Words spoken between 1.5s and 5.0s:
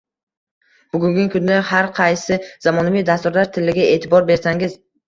har qaysi zamonaviy dasturlash tiliga e’tibor bersangiz